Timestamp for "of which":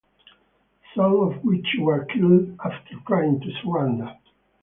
1.19-1.75